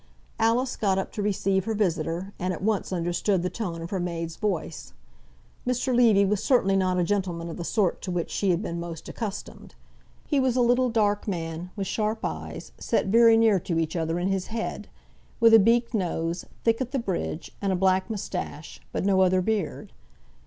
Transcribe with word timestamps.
Alice 0.39 0.75
got 0.77 0.97
up 0.97 1.11
to 1.11 1.21
receive 1.21 1.65
her 1.65 1.75
visitor, 1.75 2.33
and 2.39 2.53
at 2.53 2.63
once 2.63 2.91
understood 2.91 3.43
the 3.43 3.51
tone 3.51 3.83
of 3.83 3.91
her 3.91 3.99
maid's 3.99 4.35
voice. 4.35 4.93
Mr. 5.67 5.95
Levy 5.95 6.25
was 6.25 6.43
certainly 6.43 6.75
not 6.75 6.97
a 6.97 7.03
gentleman 7.03 7.51
of 7.51 7.57
the 7.57 7.63
sort 7.63 8.01
to 8.01 8.09
which 8.09 8.31
she 8.31 8.49
had 8.49 8.63
been 8.63 8.79
most 8.79 9.07
accustomed. 9.07 9.75
He 10.25 10.39
was 10.39 10.55
a 10.55 10.61
little 10.61 10.89
dark 10.89 11.27
man, 11.27 11.69
with 11.75 11.85
sharp 11.85 12.25
eyes, 12.25 12.71
set 12.79 13.09
very 13.09 13.37
near 13.37 13.59
to 13.59 13.77
each 13.77 13.95
other 13.95 14.17
in 14.17 14.27
his 14.29 14.47
head, 14.47 14.87
with 15.39 15.53
a 15.53 15.59
beaked 15.59 15.93
nose, 15.93 16.45
thick 16.63 16.81
at 16.81 16.93
the 16.93 16.97
bridge, 16.97 17.51
and 17.61 17.71
a 17.71 17.75
black 17.75 18.09
moustache, 18.09 18.81
but 18.91 19.05
no 19.05 19.21
other 19.21 19.39
beard. 19.43 19.93